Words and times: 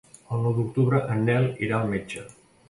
El 0.35 0.39
nou 0.45 0.55
d'octubre 0.59 1.01
en 1.17 1.21
Nel 1.27 1.47
irà 1.69 1.79
al 1.83 1.93
metge. 1.93 2.27